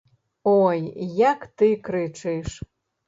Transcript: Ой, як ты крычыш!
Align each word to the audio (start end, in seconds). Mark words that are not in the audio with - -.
Ой, 0.53 0.79
як 1.31 1.45
ты 1.61 1.67
крычыш! 1.89 2.49